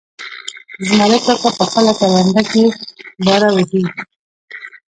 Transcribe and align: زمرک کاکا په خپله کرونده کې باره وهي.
زمرک 0.87 1.21
کاکا 1.27 1.49
په 1.57 1.63
خپله 1.69 1.91
کرونده 1.99 2.41
کې 2.51 2.63
باره 3.25 3.49
وهي. 3.55 3.83